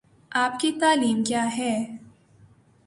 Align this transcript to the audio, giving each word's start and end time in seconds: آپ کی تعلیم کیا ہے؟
آپ 0.31 0.59
کی 0.59 0.71
تعلیم 0.71 1.23
کیا 1.23 1.45
ہے؟ 1.57 1.73